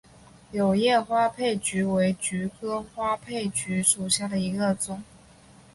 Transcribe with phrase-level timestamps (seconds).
[0.51, 5.03] 卵叶花佩菊为菊科花佩菊属下的一个种。